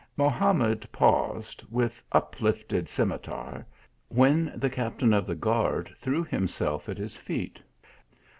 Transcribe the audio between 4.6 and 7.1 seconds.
captain of the guard threw himself at